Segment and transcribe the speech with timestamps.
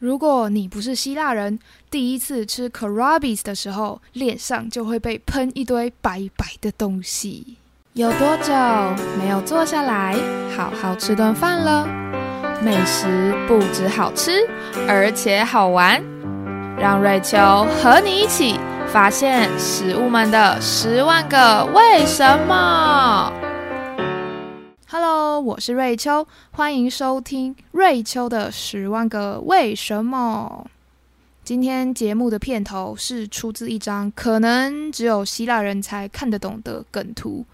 [0.00, 1.58] 如果你不是希腊人，
[1.90, 7.58] 第一次吃 k a r a b i s 的时候，脸上就会被喷一堆白白的东西。
[7.92, 8.54] 有多久
[9.18, 10.16] 没有坐下来
[10.56, 11.86] 好好吃顿饭了？
[12.64, 14.48] 美食不止好吃，
[14.88, 16.02] 而且好玩。
[16.78, 17.36] 让瑞秋
[17.82, 18.58] 和你一起
[18.90, 23.49] 发现食物们的十万个为什么。
[24.92, 30.68] Hello，我是瑞秋，欢迎收听瑞秋的十万个为什么。
[31.44, 37.46] 今天节目的片头是出自一张可能只有希腊人才看得懂的梗图。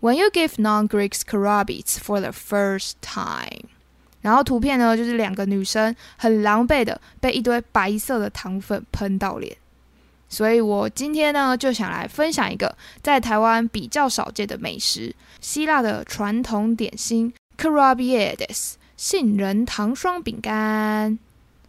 [0.00, 3.68] When you give non-Greeks Karabits for the first time，
[4.20, 9.56] 然后图片呢就是两个女生很狼狈的被一堆白色的糖粉喷到脸。
[10.30, 21.18] 所以我今天呢就想来分享一个在台湾比较少见的美食——希腊的传统点心 Karabiades 杏仁糖霜饼干。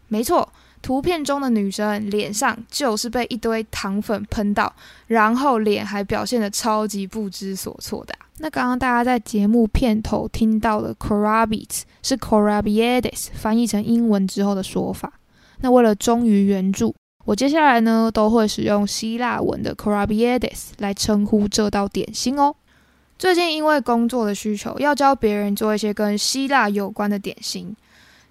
[0.07, 0.47] 没错，
[0.81, 4.71] 图片中的女生脸上就是被一堆糖粉喷到，
[5.07, 8.13] 然后脸还表现的超级不知所措的。
[8.37, 15.13] 那刚刚大家在节目片头听到的 Karabits 是 Karabiades 翻译成英文之后的说法。
[15.61, 16.93] 那为了忠于原著。
[17.31, 22.53] 我接下来呢都会使用希腊文的 Karabiades 来称呼这道点心哦。
[23.17, 27.73] 最近因为工作的需求，要教别人做一些跟希腊有关的点心。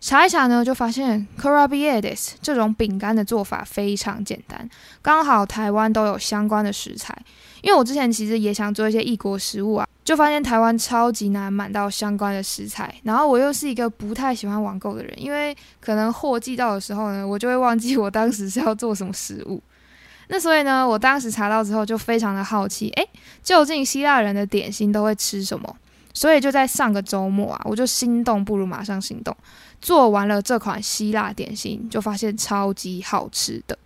[0.03, 4.69] 查一查呢，就发现 Karabiades 这种饼干的做法非常简单，
[5.01, 7.17] 刚好台湾都有相关的食材。
[7.63, 12.95] 因为我之前其实也想做一些异国食物啊，就发现台湾超级难买到相关的食材。
[13.03, 19.63] 然后我又是一个不太喜欢网购的人，因为可能货寄到的时候呢，我就会忘记我当时是要做什么食物。
[20.33, 23.09] 那所以呢，我当时查到之后就非常的好奇，诶，
[23.43, 25.77] 究竟希腊人的点心都会吃什么？
[26.15, 29.37] 所以就在上个周末啊，我就心动不如马上行动。
[29.81, 33.77] 做完了这款希腊点心，就发现超级好吃的。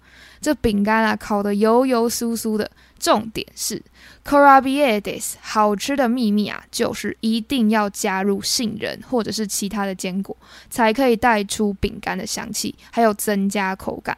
[0.41, 2.71] 这饼干啊，烤得油油酥酥的。
[3.05, 3.83] 重点是
[4.25, 10.35] ，Corabiades 好吃的秘密啊，就是一定要加入杏仁或者是其他的坚果，
[10.71, 14.17] 才可以带出饼干的香气，还有增加口感。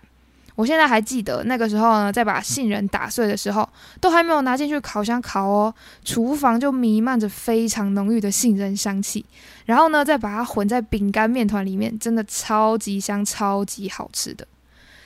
[0.55, 3.69] 我现在还记得那个时候呢，在把杏仁打碎的时候，
[4.01, 5.75] 都还没有拿进去烤箱烤哦，
[6.05, 9.27] 厨房就弥漫着非常浓郁的杏仁香气。
[9.65, 14.47] 然后呢，再把它混在饼干面团里面，真的超级香、超级好吃的。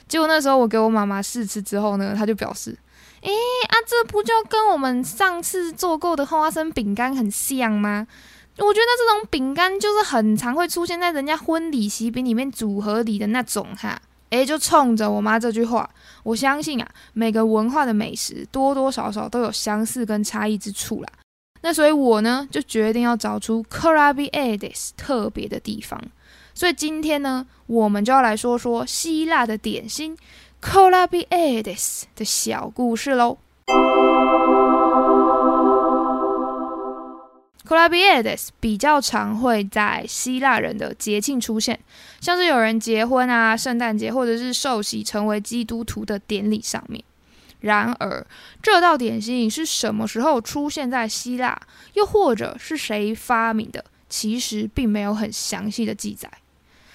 [0.06, 2.76] 结果那时候我给我妈妈试吃之后呢，她就表示
[3.22, 8.06] ：“诶啊，这不就跟我们上次做过的花生饼干很像吗？”
[8.58, 14.00] 我觉得这种饼干就是很常会出现在人家婚礼喜饼里面组合里的那种哈。
[14.30, 15.88] 诶，就冲着我妈这句话，
[16.22, 21.08] 我相信啊，每个文化的美食多多少少都有相似跟差异之处啦。
[21.62, 26.00] 那所以我呢，就决定要找出 Karabiades 特别的地方。
[26.54, 30.16] 所以今天呢，我们就要来说说希腊的点心
[30.60, 33.38] Karabiades 的小故事喽。
[37.64, 41.80] k o l a b i a d e s 比较常会在希腊人的节庆出现，
[42.20, 47.02] 像是有人结婚啊、圣诞节或者是受洗成为基督徒的典礼上面。
[47.60, 48.26] 然而，
[48.62, 51.58] 这道点心是什么时候出现在希腊，
[51.94, 56.30] 又或者是谁发明的，其实并没有很详细的记载。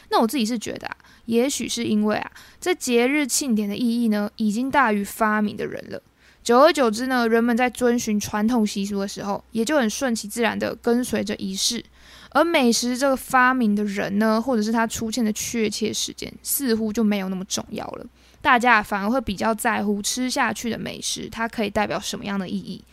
[0.09, 6.01] 那我自己是觉得啊，也许是因为啊，这节日庆典的意义呢，已经大于发明的人了。
[6.43, 11.83] 久而久之呢，人们在遵循传统习俗的时候，也就很顺其自然的跟随着仪式。
[12.29, 18.05] 而美食这个发明的人呢，或者是他出现的确切时间，似乎就没有那么重要了。
[18.41, 22.83] 大家反而会比较在乎吃下去的美食，它可以代表什么样的意义。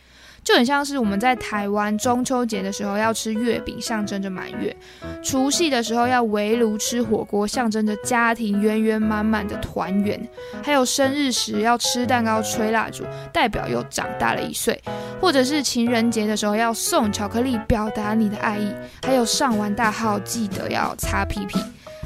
[0.43, 4.75] 就很像是我们在台湾中秋节的时候要吃月饼，象征着满月；
[5.23, 10.19] 除夕的时候要围炉吃火锅，象征着家庭圆圆满满的团圆；
[10.61, 14.75] 还有生日时要吃蛋糕、吹蜡烛，代表又长大了一岁；
[15.21, 18.67] 或者是情人节的时候要送巧克力，表达你的爱意；
[19.05, 21.57] 还有上完大号记得要擦屁屁。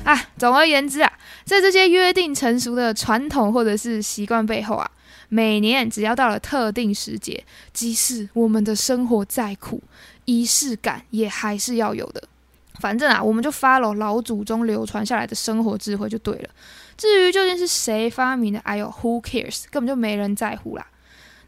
[0.04, 1.12] 啊，总而言之啊，
[1.44, 4.90] 在这些约定成熟的传统或者是习惯背后啊。
[5.30, 7.44] 每年只要到了特定时节，
[7.74, 9.82] 即使我们的生活再苦，
[10.26, 12.24] 仪式感也还是要有的。
[12.80, 16.50] 反正啊，我们就 follow 老祖宗流传下来的生活智慧就对了。
[16.96, 19.64] 至于究竟是谁发明的，哎呦，Who cares？
[19.70, 20.88] 根本就没人在乎啦。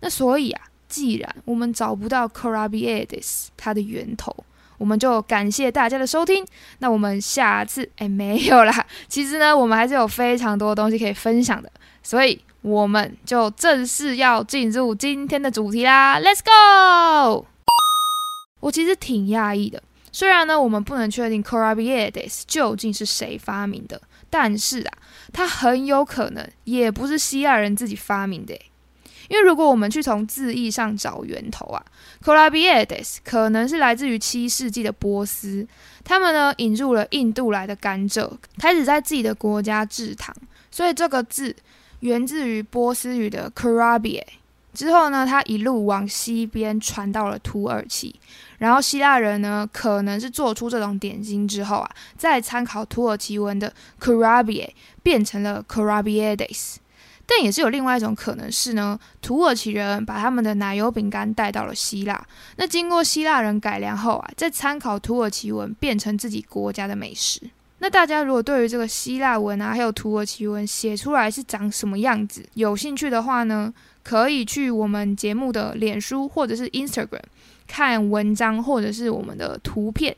[0.01, 4.35] 那所以啊，既然我们找不到 Karabiades 它的源头，
[4.77, 6.45] 我们就感谢大家的收听。
[6.79, 11.71] 那我们下次哎没有啦，其实呢，我们还是有非常多东西可以分享的，
[12.03, 12.41] 所以。
[12.61, 17.45] 我们就正式要进入今天的主题啦，Let's go！
[18.59, 24.93] 我其实挺讶异的，虽然呢，我们不能确定 Karabiades 究竟是谁发明的，但是啊，
[25.31, 28.53] 它很有可能也不是希腊人自己发明的。
[29.29, 31.85] 因为如果我们去从字义上找源头啊
[32.19, 35.65] c o l a b i a d e s 可能是来自于七世纪的波斯，
[36.03, 40.35] 他们呢引入了印度来的甘蔗，开始在自己的国家制糖，
[40.71, 41.55] 所以这个字
[42.01, 44.27] 源自于波斯语的 k a r a b i a
[44.73, 48.15] 之后呢，它一路往西边传到了土耳其，
[48.59, 56.35] 然后希腊人呢可能是做出这种点心之后啊，再参考土耳其文的 k a r a b i a 变成了 k a r a b i a
[56.35, 56.79] d e s
[57.25, 62.25] 但也是有另外一种可能是呢，土耳其人把他们的奶油饼干带到了希腊，
[62.55, 67.41] 那经过希腊人改良后啊，再参考土耳其文变成自己国家的美食。
[67.79, 73.73] 那大家如果对于这个希腊文啊，还有土耳其文写出来是长什么样子有兴趣的话呢，
[74.03, 77.21] 可以去我们节目的脸书或者是 Instagram
[77.67, 80.15] 看文章或者是我们的图片，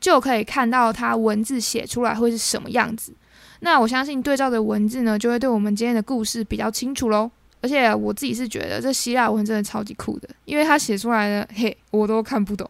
[0.00, 3.12] 就可以看到它文字写出来会是什么样子。
[3.60, 7.30] 那我相信对照的文字呢，就会对我们今天的故事比较清楚喽。
[7.62, 12.68] 而且我自己是觉得这希腊文真的超级酷的，因为它写出来的嘿，我都看不懂。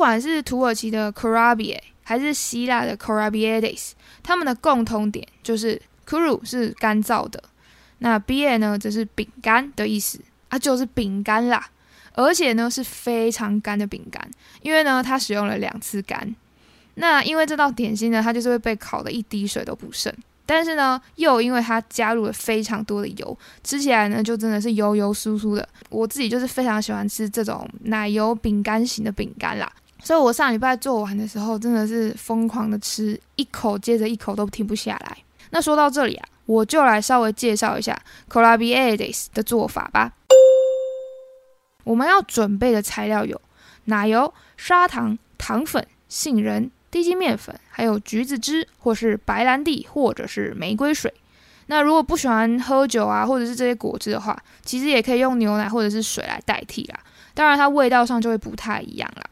[0.00, 3.46] 不管是土耳其的 k a r a b i a 还是希腊的 k a r a b i
[3.46, 7.42] a d e s 他们的共同点就是 kuru 是干燥的，
[7.98, 10.18] 那 b a 呢则是饼干的意思，
[10.48, 11.68] 啊就是饼干啦。
[12.14, 14.26] 而且呢是非常干的饼干，
[14.62, 16.34] 因为呢它使用了两次干。
[16.94, 20.10] 那因为这道点心呢，它就是会被烤的一滴水都不剩。
[20.46, 25.68] 但是呢，又因为它加入了非常多的油，吃起来呢就真的是油油酥酥的。
[25.90, 29.70] 我自己就是非常喜欢吃这种奶油饼干型的饼干啦，
[30.02, 35.16] 所以我上礼拜做完的时候真的是疯狂的吃，一口接着一口都停不下来。
[35.50, 37.92] 那说到这里啊，我就来稍微介绍一下
[38.28, 40.12] c o l a b i a d e s 的做法吧。
[41.84, 43.40] 我们要准备的材料有
[43.86, 51.12] 奶油、砂糖、糖粉、杏仁、低筋面粉，还有橘子汁，或是白兰地，或者是玫瑰水。
[51.66, 57.00] 那如果不喜欢喝酒啊，或者是这些果汁的话，其实也可以用牛奶或者是水来代替啦。
[57.34, 59.22] 当然，它味道上就会不太一样啦。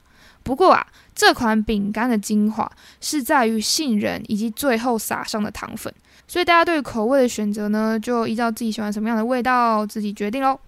[0.48, 2.72] 不过啊，这款饼干的精华
[3.02, 5.92] 是在于杏仁以及最后撒上的糖粉，
[6.26, 10.58] 所以大家对口味的选择呢，就依照自己喜欢什么样的味道自己决定喽。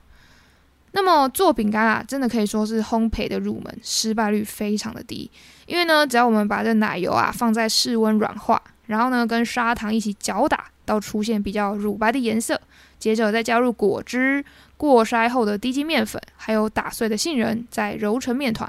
[0.93, 5.31] 那么做饼干啊，真的可以说是烘焙的入门，失败率非常的低。
[5.65, 12.61] 因为呢，只要我们把这奶油啊放在室温软化，然后呢跟砂糖一起搅打到出现比较乳白的颜色，
[12.99, 14.45] 接着再加入果汁、
[14.77, 18.69] 过筛后的低筋面粉，还有打碎的杏仁，再揉成面团。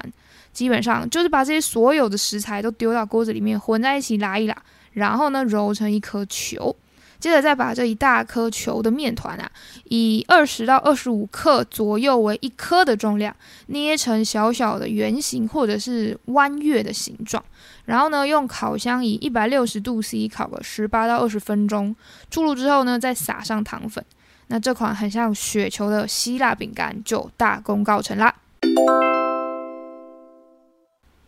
[0.52, 4.56] 基本上就是把这些所有的食材都丢到锅子里面混在一起拉一拉，
[4.92, 6.74] 然后呢揉成一颗球。
[7.18, 9.48] 接着再把这一大颗球的面团啊，
[9.84, 13.32] 以二十到二十五克左右为一颗的重量，
[13.68, 17.40] 捏成小小的圆形或者是弯月的形状，
[17.84, 21.94] 然后呢，用烤箱以一百六十度 C 烤个十八到二十分钟，
[22.28, 24.04] 出炉之后呢，再撒上糖粉，
[24.48, 28.34] 那这款很像雪球的希腊饼干就大功告成啦。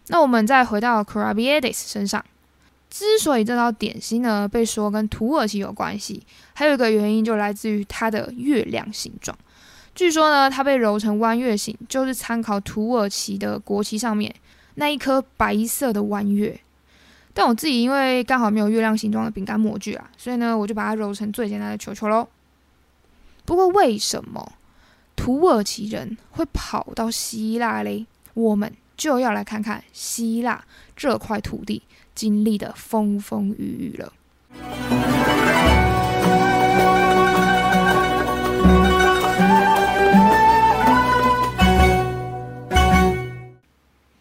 [0.09, 2.25] 那我们再回到 Krabiades 身上。
[2.91, 6.23] 之所以这道点心呢被说跟土耳其有关系，
[6.53, 9.37] 还有一个原因就来自于它的月亮形状。
[9.97, 14.33] 据说呢，它被揉成弯月形，就是参考土耳其的国旗上面
[14.77, 16.61] 那一颗白色的弯月。
[17.33, 22.29] 但我自己因为刚好没有月亮形状的饼干模具啊，所以呢，我就把它揉成最简单的球球喽。
[23.45, 24.53] 不过为什么
[25.17, 28.07] 土耳其人会跑到希腊嘞？
[28.35, 30.65] 我们就要来看看希腊
[30.97, 31.83] 这块土地。
[32.15, 34.13] 经历的风风雨雨了。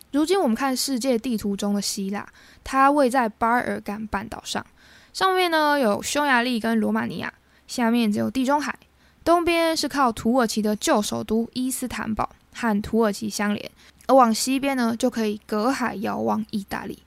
[0.10, 2.28] 如今我们看世界地图中的希腊，
[2.64, 4.66] 它位在巴尔干半岛上，
[5.14, 7.32] 上面呢有匈牙利跟罗马尼亚，
[7.68, 8.76] 下面只有地中海，
[9.24, 13.72] 东边是靠土耳其的旧首都伊斯坦堡和土耳其相连，
[14.08, 17.00] 而往西边呢就可以隔海遥望意大利。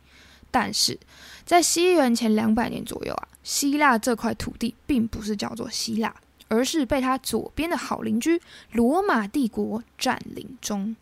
[0.50, 0.98] 但是
[1.44, 6.14] 在西元前两百年左右啊，希腊这块土地并不是叫做希腊，
[6.48, 8.40] 而是被他左边的好邻居
[8.72, 10.96] 罗马帝国占领中。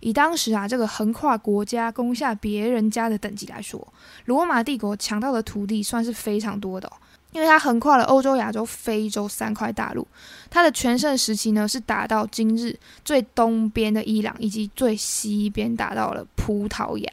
[0.00, 3.92] 以当时啊这个横跨国家攻下别人家的等级来说，
[4.24, 6.90] 罗马帝国抢到的土地算是非常多的，
[7.32, 10.06] 因为它横跨了欧洲、亚洲、非洲三块大陆。
[10.48, 17.10] 它的全盛时期呢是打到今日最东边的伊朗，以及最西边打到了葡萄牙。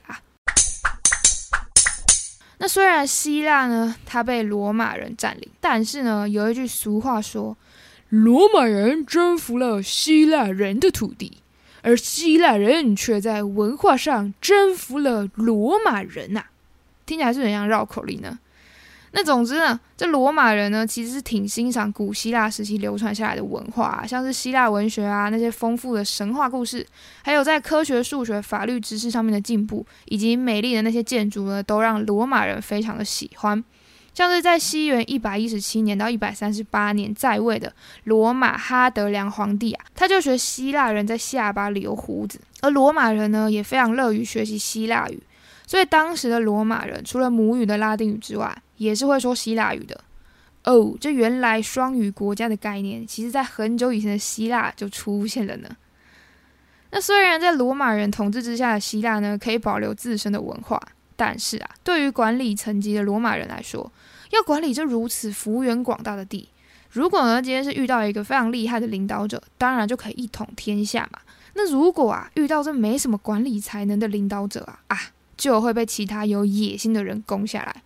[2.59, 7.55] 那虽然希腊呢，它被罗马人占领，但是呢，有一句俗话说，
[8.09, 11.37] 罗马人征服了希腊人的土地，
[11.83, 16.45] 而希腊人却在文化上征服了罗马人呐。
[17.05, 18.39] 听起来是怎样绕口令呢。
[19.11, 26.85] 那总之呢，这罗马人呢，其实是挺欣赏古希腊时期流传下来的文化，像是希腊文学啊，那些丰富的神话故事，
[27.23, 33.63] 还有在科学、数学、法律知识上面的进步，以及美丽的那些建筑呢，都让罗马人非常的喜欢。
[34.13, 37.71] 像是在西元一百一十七年到一百三十八年在位的
[38.05, 45.21] 罗马哈德良皇帝啊，他就学希腊人在下巴留胡子，而罗马人呢，也非常乐于学习希腊语。
[45.67, 50.01] 所以当时的罗马人除了母语的拉丁语之外，也是会说希腊语的。
[50.63, 55.69] 哦，这原来双语国家的概念，其实在很久以前的希腊就出现了呢。
[56.91, 60.81] 那虽然在罗马人统治之下的希腊呢，可以保留自身的文化，
[61.15, 63.91] 但是啊，对于管理层级的罗马人来说，
[64.31, 66.49] 要管理这如此幅员广大的地，
[66.89, 71.19] 如果呢今天是遇到一个非常厉害的领导者，当然就可以一统天下嘛。
[71.53, 74.97] 那如果啊遇到这没什么管理才能的领导者啊啊！
[75.37, 77.83] 就会被其他有野心的人攻下来，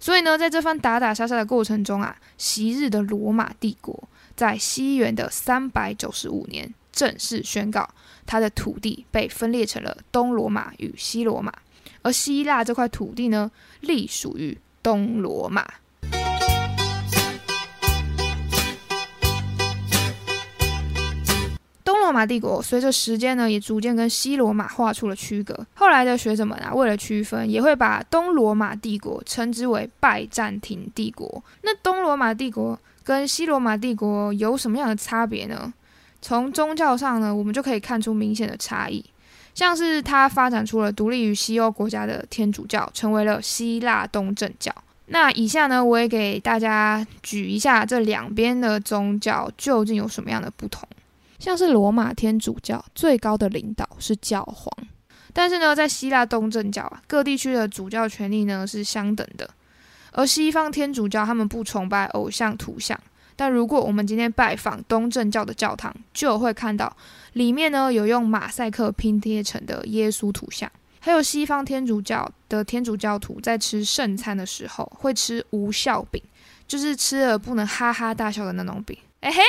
[0.00, 7.88] 所以呢，在这番打打杀杀的过程中啊，昔日的罗马帝国在西元的三百九十五年正式宣告，
[8.24, 11.52] 它的土地被分裂成了东罗马与西罗马，
[12.00, 15.70] 而希腊这块土地呢，隶属于东罗马。
[22.10, 25.54] 罗马帝国随着时间呢，也逐渐跟西罗马画出了区隔。
[25.74, 31.42] 后来的学者们啊，为了区分，也会把东罗马帝国称之为拜占庭帝国。
[31.62, 35.72] 那东罗马帝国跟西罗马帝国有什么样的差别呢？
[36.20, 39.04] 从宗教上呢，我们就可以看出明显的差异。
[39.54, 44.74] 像是它发展出了独立于西欧国家的天主教，成为了希腊东正教。
[45.06, 50.88] 那以下呢，我也给大家举一下这两边的宗教究竟有什么样的不同。
[51.40, 54.70] 像是罗马天主教最高的领导是教皇，
[55.32, 59.48] 但是呢，在希腊东正教啊，各地区的主教权力呢是相等的。
[60.12, 63.00] 而西方天主教他们不崇拜偶像图像，
[63.36, 66.94] 但如果我们今天拜访东正教的教堂，就会看到
[67.32, 70.70] 里面呢有用马赛克拼贴成的耶稣图像。
[70.98, 76.22] 还有西方天主教的天主教徒在吃圣餐的时候会吃无效饼，
[76.68, 78.94] 就是吃了不能哈哈大笑的那种饼。
[79.20, 79.40] 哎嘿。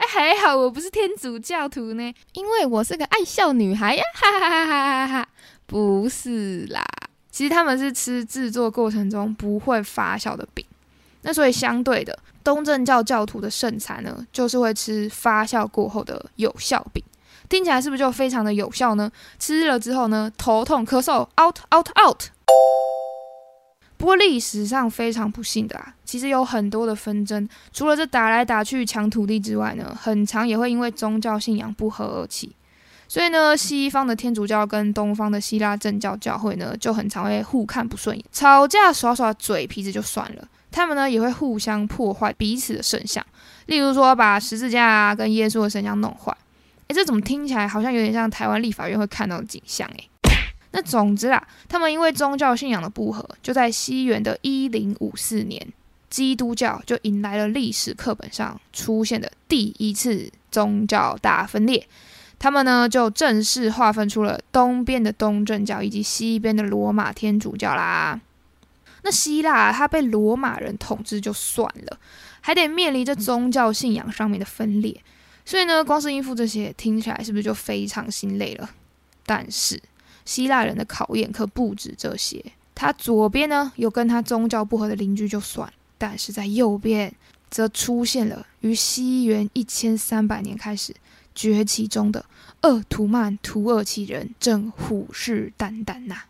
[0.00, 5.28] 哎，还好我不是天主教徒呢，因为我是个爱笑女孩呀，哈哈哈哈哈哈！
[5.66, 6.82] 不是啦，
[7.30, 10.64] 其实他们是吃制作过程中不会发酵的饼，
[11.20, 17.04] 那所以相对的，东正教教徒的圣餐呢，就是会吃发酵过后的有效饼，
[17.50, 19.12] 听起来是不是就非常的有效呢？
[19.38, 22.22] 吃了之后呢，头痛咳嗽，out out out。
[24.00, 32.50] 不过历史上非常不幸的啊，其实有很多的纷争，除了这打来打去抢土地之外呢，很长也会因为宗教信仰不合而起。
[33.06, 43.22] 所以呢，西方的天主教跟东方的希腊正教教会呢，就很常会互看不顺眼，吵架耍耍嘴皮子就算了，他们呢也会互相破坏彼此的圣像，
[43.66, 46.34] 例如说把十字架跟耶稣的圣像弄坏。
[46.88, 49.86] 诶，这怎么听起来好像有点像台湾立法院会看到的景象？
[49.88, 50.09] 诶。
[50.72, 55.66] 那总之啦，他们因为宗教信仰的不合，就在西元的一零五四年，
[56.08, 61.86] 基督教就迎来了历史课本上出现的第一次宗教大分裂。
[62.38, 68.20] 他们呢就正式划分出了东边的东正教以及西边的罗马天主教啦。
[69.02, 71.98] 那希腊它被罗马人统治就算了，
[72.40, 75.02] 还得面临着宗教信仰上面的分裂，
[75.44, 78.70] 所以呢，光是应付这些，听起来是不是就非常心累了？
[79.26, 79.82] 但是。
[80.24, 87.12] 希腊人的考验可不止这些，他左边呢有跟他宗教不合的邻居就算，但是在右边
[87.50, 90.94] 则出现了于西元一千三百年开始
[91.34, 92.24] 崛起中的
[92.62, 96.22] 鄂图曼土耳其人，正虎视眈眈呐。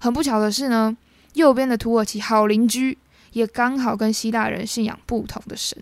[0.00, 0.96] 很不巧的是呢，
[1.34, 2.98] 右边的土耳其好邻居
[3.32, 5.80] 也刚好跟希腊人信仰不同的神，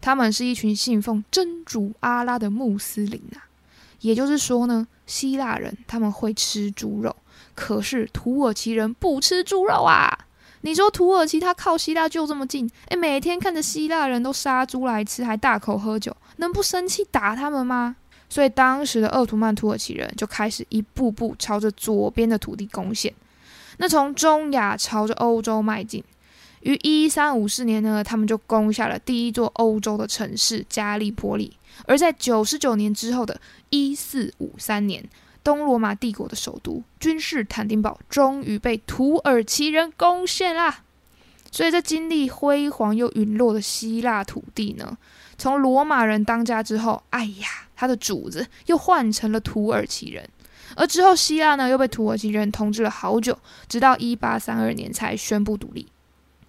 [0.00, 3.48] 他们是一群信奉真主阿拉的穆斯林啊。
[4.00, 7.14] 也就是说呢，希腊人他们会吃猪肉，
[7.54, 10.26] 可是土耳其人不吃猪肉啊。
[10.62, 17.94] 你说土耳其他靠希腊就这么近，诶，每天看着希腊人都杀猪来吃，还大口喝酒，能不生气打他们吗？
[18.28, 23.12] 所以当时的鄂图曼土耳其人就开始一步步朝着左边的土地攻陷。
[23.78, 26.02] 那从中亚朝着欧洲迈进，
[26.60, 31.56] 于一三五四年呢，他们就攻下了第一座欧洲的城市加利波利。
[31.86, 35.02] 而在九十九年之后的一四五三年，
[35.42, 40.84] 东罗马帝国的首都君士坦丁堡终于被土耳其人攻陷啦。
[41.50, 44.96] 所以，在经历辉煌又陨落的希腊土地呢，
[45.36, 50.28] 从罗马人当家之后，哎呀，他的主子又换成了土耳其人。
[50.76, 53.38] 而之后，希腊呢又被土耳其人统治了好久，
[53.68, 55.86] 直到一八三二年才宣布独立。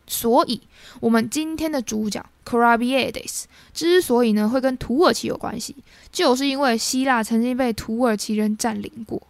[0.05, 0.61] 所以，
[0.99, 5.75] 我们今天的主角 c a r a b i a d e s 之所以呢会跟土耳其有关系，
[6.11, 9.21] 就是因为希腊曾经被土耳其人占领过。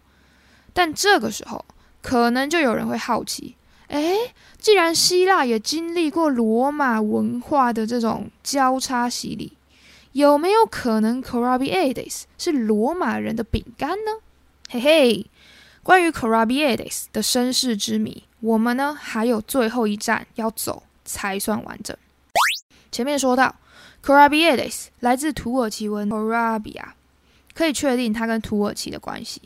[0.72, 1.64] 但这个时候，
[2.02, 3.54] 可能就有人会好奇。
[3.86, 4.16] 哎，
[4.58, 9.52] 既然希腊也经历过罗马文化的这种交叉洗礼，
[10.12, 14.10] 有没有可能 c o r a b i a d e s 是罗马人的饼干呢？
[14.70, 15.26] 嘿嘿，
[15.82, 21.96] 关于 c o r a b i a d e s 的身世之谜，我们呢还有最后一站要走才算完整。
[22.90, 23.54] 前面说到
[24.02, 26.86] c o r a b i a d e s 来自土耳其文 Korabia，
[27.54, 29.42] 可以确定它跟土耳其的关系。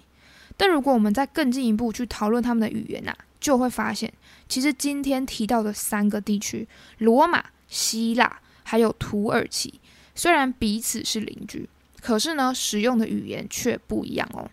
[0.56, 4.12] 但如果我们再更进一步去讨论他们的语言呐，就会发现。
[4.48, 6.66] 其实今天提到的三个地区——
[6.98, 9.78] 罗马、希腊还有土耳其，
[10.14, 11.68] 虽然彼此是邻居，
[12.00, 14.50] 可是呢，使用的语言却不一样哦。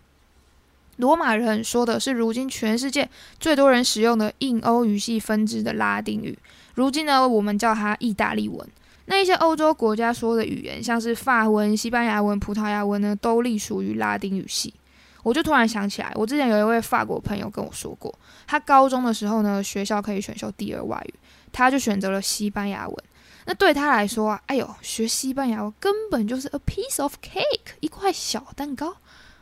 [0.96, 6.38] 罗马人说的是如今全世界最多人使用的印欧语系分支的拉丁语，
[6.74, 8.66] 如今呢，我们叫它意大利文。
[9.06, 14.74] 那一些欧洲国家说的语言，像是法文、西班牙文、葡萄牙文呢，都隶属于拉丁语系。
[15.22, 18.12] 我就突然想起来，我之前有一位法国朋友跟我说过，
[18.46, 21.14] 他高中的时候呢，学校可以选修第二外语，
[21.52, 22.96] 他就选择了西班牙文。
[23.44, 28.96] 那对他来说啊，哎呦，学西班牙文根本就是 a piece of cake，一块小蛋糕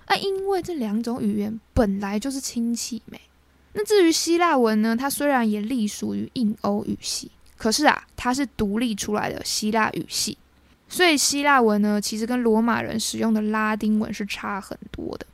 [0.06, 3.20] 啊，因为这两种语言本来就是亲戚美。
[3.72, 10.38] 那至于希腊文呢，它虽然也隶属于印欧语系，可是啊，它是独立出来的希腊语系，
[10.88, 15.26] 所以希腊文呢，其实跟罗马人使用的拉丁文是差很多的。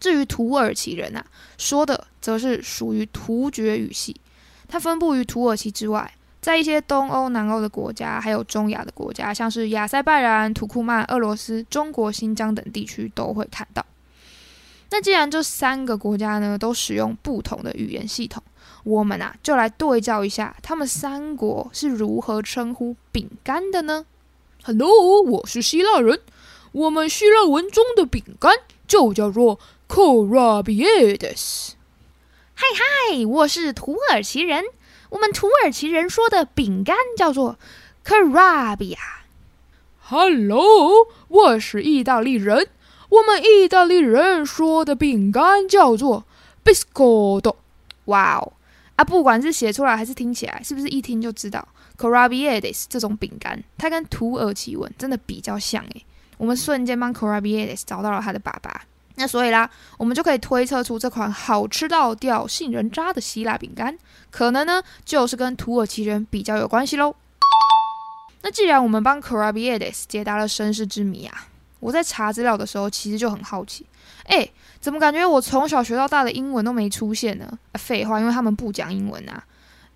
[0.00, 1.24] 至于土耳其人啊，
[1.58, 4.16] 说的则是属于突厥语系，
[4.68, 13.84] 它分布于土耳其之外，在一些东欧、南欧的国家，还有中亚的国家，像是亚塞拜然、土库曼、俄罗斯、中国新疆等地区都会看到。
[14.92, 18.40] 那既然这三个国家呢都使用不同的语言系统，
[18.84, 24.06] 我们啊就来对照一下，他们三国是如何称呼饼干的呢
[24.62, 26.20] ？Hello，我是希腊人，
[26.70, 28.52] 我们希腊文中的饼干
[28.86, 29.58] 就叫做。
[29.88, 31.72] Korabiades，
[32.54, 34.64] 嗨嗨，我是土耳其人。
[35.10, 37.58] 我们土耳其人说的饼干叫做
[38.02, 38.96] Karabia。
[40.00, 42.68] Hello，我是意大利人。
[43.12, 46.24] 我们意大利人说的饼干叫做
[46.64, 47.56] Biscotto。
[48.06, 48.54] 哇哦，
[48.96, 56.06] 啊，不管是写出来还是听起来，是不是一听就知道 Korabiades 这种饼干，它跟土耳其文真的比较像诶。
[56.38, 58.80] 我们瞬间帮 Korabiades 找到了他的爸爸。
[59.16, 63.94] 那所以啦，我们就可以推测出这款好吃到掉杏仁渣的希腊饼干，
[64.30, 67.14] 可能呢就是跟土耳其人比较有关系喽。
[68.40, 71.46] 那既然我们帮 c a r a b i a d e s 解答了身世之谜啊，
[71.82, 73.84] 我在查资料的时候其实就很好奇，
[74.26, 74.48] 哎，
[74.80, 77.58] 怎么感觉我从小学到大的英文都没出现呢？
[77.74, 79.44] 废话，因为他们不讲英文啊。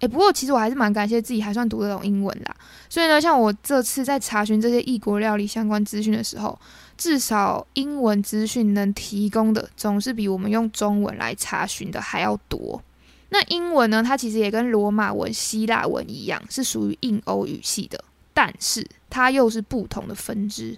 [0.00, 2.56] 诶，不过其实我还是蛮感谢自己还算读得懂英文啦。
[2.88, 6.58] 所以呢，像我这次在查询这些异国料理相关资讯的时候，
[6.98, 12.82] 至少英文资讯能提供的总是比我们用中文来查询的还要多。
[13.28, 18.02] 那英文呢，它其实也跟罗马文、希腊文一样，是属于印欧语系的，
[18.34, 20.76] 但是它又是不同的分支。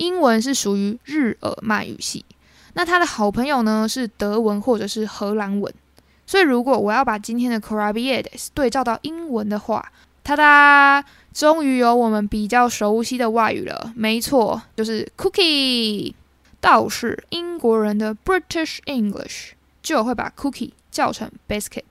[0.00, 2.24] 英文是属于日耳曼语系，
[2.72, 5.72] 那他的好朋友呢是德文或者是荷兰文。
[6.26, 13.92] 所以，如果我要把今天的 c o r a b i a d e s 对照到英文的话，哒哒，终于有我们比较熟悉的外语了。
[13.94, 16.14] 没错，就是 cookie。
[16.62, 21.82] 倒是英国人的 British English 就会把 cookie 叫成 biscuit。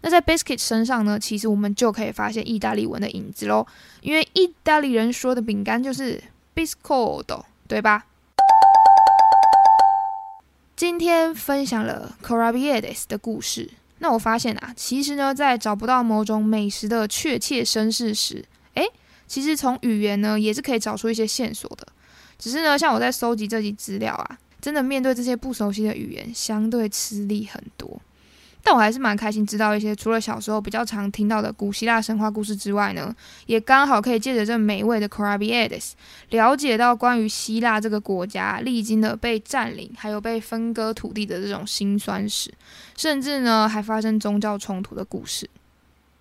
[0.00, 3.66] 那在 biscuit 身上呢，其实我们就可以发现意大利文的影子喽。
[4.00, 6.22] 因为意大利人说的饼干就是
[6.54, 8.06] biscotto，对吧？
[10.76, 13.70] 今天分享了 c o r a b i e d e s 的故事。
[13.98, 18.90] 那我发现啊，其实呢，在找不到某种美食的确切身世时，诶，
[19.26, 21.86] 其实从语言呢也是可以找出一些线索的。
[22.38, 28.00] 只是呢，像我在收集这些资料啊，真的面对这些不熟悉的语言，相对吃力很多。
[28.62, 33.14] 但我还是蛮开心，知道一些除了小时候比较常听到的古希腊神话故事之外呢，
[33.46, 35.96] 也刚好可以借着这美味的 c r a b i a d e s
[36.28, 42.52] 了解到关于希腊这个国家历经的被占领还有被分割土地的这种辛酸史，
[42.96, 45.48] 甚至呢还发生宗教冲突的故事。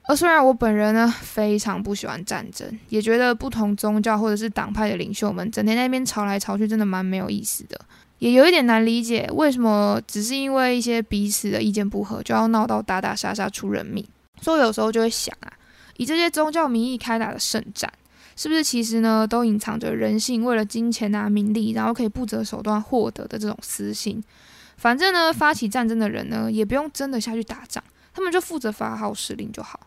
[0.04, 7.80] 而虽然我本人呢非常不喜欢战争，也觉得不同宗教或者是党派的领袖们整天在那边吵来吵去，真的蛮没有意思的。
[8.20, 14.06] 也有一点难理解，为什么只是因为一些彼此的意见不合，就要闹到打打杀杀出人命？
[14.42, 15.52] 所以有时候就会想啊，
[15.98, 17.92] 以这些宗教名义开打的圣战，
[18.36, 24.24] 是不是其实呢都隐藏着人性为了金钱啊、名利，然后可以不择手段获得的这种私心？
[24.78, 29.80] 反正呢，发起战争的人呢，也不用真的下去打仗，他们就负责发号施令就好。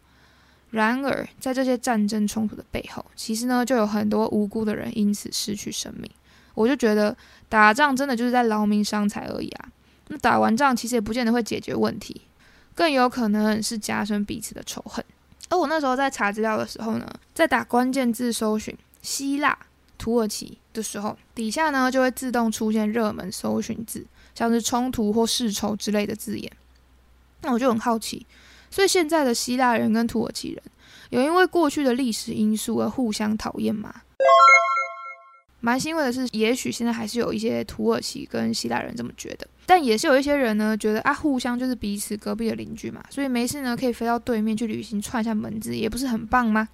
[0.71, 6.11] 然而，在这些战争冲突的背后，其实呢，就有很多无辜的人因此失去生命。
[6.55, 7.17] 我就觉得
[7.49, 9.69] 打仗真的就是在劳民伤财而已啊！
[10.09, 12.23] 那打完仗其实也不见得会解决问题，
[12.75, 15.05] 更有可能是加深彼此的仇恨。
[15.49, 19.57] 而我那时候在查资料的时候呢，在打关键字搜寻希腊、
[19.99, 26.51] 土耳其的时候，底下呢就会自动出现热门搜寻字，像是冲突或世仇之类的字眼。
[27.43, 28.27] 那我就很好奇，
[28.71, 30.62] 所以现在的希腊人跟土耳其人
[31.11, 33.93] 有因为过去的历史因素而互相讨厌吗？
[35.64, 46.68] 蛮欣慰的是，也许现在还是有一些土耳其跟希腊人这么觉得，但也是有一些人呢，觉得啊，互相就是彼此隔壁的邻居嘛，所以没事呢，可以飞到对面去旅行，串一下门子，也不是很棒吗？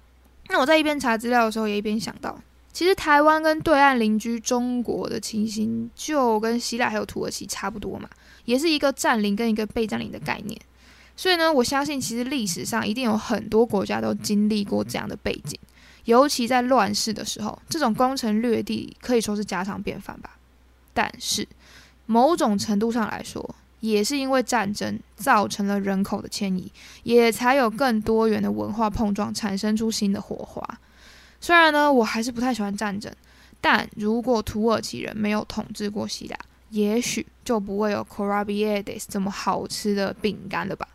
[0.47, 2.35] 那我在一边查资料的时候，也一边想到，
[2.73, 8.09] 其实台湾跟对岸邻居中国的情形，就跟希腊还有土耳其差不多嘛，
[8.45, 10.59] 也是一个占领跟一个被占领的概念。
[11.15, 15.59] 所以呢，我相信其实历史上一定有很多国家都经历过这样的背景。
[16.09, 20.31] 尤其在乱世的时候，这种攻城略地可以说是家常便饭吧。
[20.91, 21.47] 但是，
[22.07, 26.71] 某种程度上来说，也是因为战争造成了人口的迁移，
[27.03, 30.67] 也才有更多元的文化碰撞，产生出新的火花。
[31.39, 33.13] 虽然呢，我还是不太喜欢战争，
[33.61, 36.35] 但如果土耳其人没有统治过希腊，
[36.71, 40.87] 也许就不会有 Korabiades 这么好吃的饼干了吧。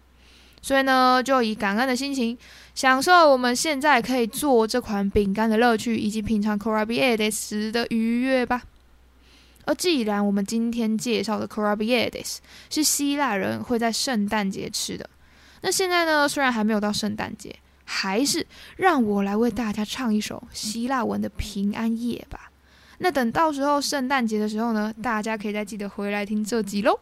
[0.64, 2.38] 所以呢，就以感恩的心情，
[2.74, 8.62] 享受我们现在可以做这款饼干的乐趣，以及品尝 Korabiades 时的愉悦吧。
[9.66, 12.38] 而既然我们今天介绍的 Korabiades
[12.70, 15.10] 是希腊人会在圣诞节吃的，
[15.60, 18.46] 那现在呢，虽然还没有到圣诞节，还是
[18.78, 22.50] 让我来为大家唱一首希腊文的平安夜吧。
[23.00, 26.98] 那等到时候圣诞节的时候呢，大家可以再记得回来听这集喽。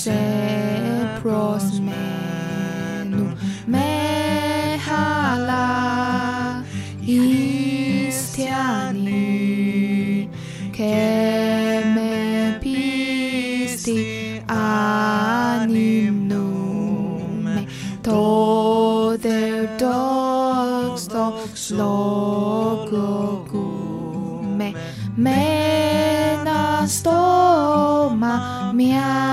[0.00, 0.20] σε
[1.22, 1.92] προσμένου.
[3.66, 3.78] Με
[4.86, 5.70] χαλά
[8.08, 9.08] ιστιανή
[10.70, 10.94] και
[11.94, 12.10] με
[12.60, 14.04] πίστη
[15.60, 16.44] ανυμνούμε.
[18.00, 18.20] Το
[19.16, 19.92] δερτόξτο
[21.52, 22.62] σλογοκούμε
[25.14, 25.34] με
[26.32, 28.42] ένα στόμα
[28.74, 29.31] μια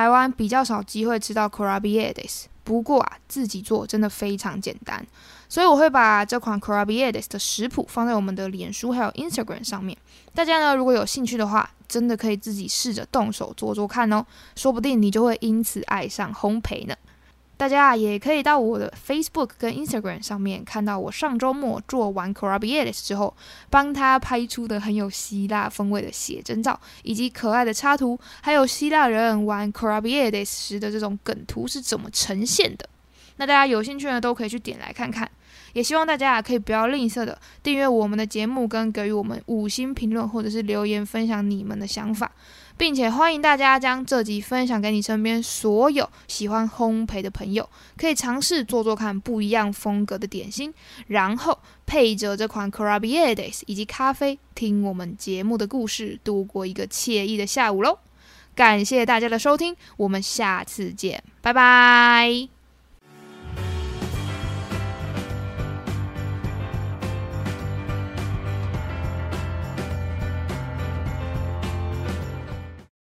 [0.00, 5.06] 台湾比较少机会吃到 c o r a b i e d e s 不过啊，自己做真的非常简单，
[5.46, 9.94] 所以我会把这款 c o r a b i e d e s 的食谱放在我们的脸书还有 Instagram 上面。
[10.34, 14.24] 大家呢，如果有兴趣的话，真的可以自己试着动手做做看哦，
[14.56, 16.94] 说不定你就会因此爱上烘焙呢。
[17.60, 23.36] 大家也可以到我的 Facebook 跟 Instagram 上面看到我上周末做完 c o r a b i a d e s 之后，
[23.68, 32.88] 帮他拍出的很有希腊风味的写真照，以及可爱的插图，还有希腊人玩 c o r a b i a d e s 时的这种梗图是怎么呈现的。
[33.36, 35.30] 那大家有兴趣呢，都可以去点来看看。
[35.74, 42.32] 也希望大家啊，可以不要吝啬的订阅我们的节目，跟给予我们五星评论，或者是留言分享你们的想法。
[42.80, 50.72] 并且欢迎大家将这集分享给你身边所有喜欢烘焙的朋友，可以尝试做做看不一样风格的点心，
[51.08, 57.98] 然后配着这款 c a r a b i a d e s 以及咖啡，听我们节目的故事，度过一个惬意的下午喽。
[58.54, 62.59] 感谢大家的收听，我们下次见，拜拜。